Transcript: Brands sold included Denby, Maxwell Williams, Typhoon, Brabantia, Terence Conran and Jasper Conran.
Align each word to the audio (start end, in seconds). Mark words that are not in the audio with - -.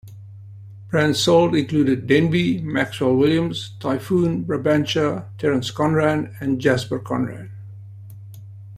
Brands 0.89 1.19
sold 1.19 1.53
included 1.55 2.07
Denby, 2.07 2.59
Maxwell 2.63 3.15
Williams, 3.15 3.75
Typhoon, 3.79 4.43
Brabantia, 4.43 5.27
Terence 5.37 5.69
Conran 5.69 6.35
and 6.39 6.59
Jasper 6.59 6.97
Conran. 6.97 7.51